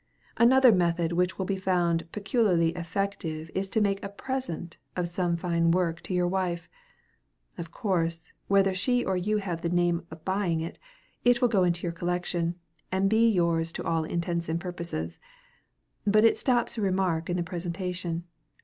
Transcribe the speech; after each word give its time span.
Another 0.37 0.71
method 0.71 1.11
which 1.11 1.37
will 1.37 1.45
be 1.45 1.57
found 1.57 2.11
peculiarly 2.11 2.69
effective 2.69 3.51
is 3.53 3.69
to 3.69 3.79
make 3.79 4.03
a 4.03 4.09
present 4.09 4.79
of 4.95 5.07
some 5.07 5.37
fine 5.37 5.69
work 5.69 6.01
to 6.01 6.13
your 6.15 6.27
wife. 6.27 6.67
Of 7.55 7.69
course, 7.69 8.33
whether 8.47 8.73
she 8.73 9.05
or 9.05 9.15
you 9.15 9.37
have 9.37 9.61
the 9.61 9.69
name 9.69 10.03
of 10.09 10.25
buying 10.25 10.59
it, 10.61 10.79
it 11.23 11.39
will 11.39 11.49
go 11.49 11.63
into 11.63 11.83
your 11.83 11.91
collection, 11.91 12.55
and 12.91 13.11
be 13.11 13.29
yours 13.29 13.71
to 13.73 13.83
all 13.83 14.03
intents 14.03 14.49
and 14.49 14.59
purposes. 14.59 15.19
But 16.07 16.25
it 16.25 16.35
stops 16.39 16.79
remark 16.79 17.29
in 17.29 17.37
the 17.37 17.43
presentation. 17.43 18.23